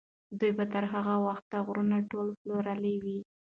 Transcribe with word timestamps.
دوی 0.39 0.51
به 0.57 0.65
تر 0.73 0.83
هغه 0.93 1.15
وخته 1.27 1.55
غرونه 1.67 1.97
ټول 2.11 2.27
پلورلي 2.39 2.95
وي. 3.03 3.19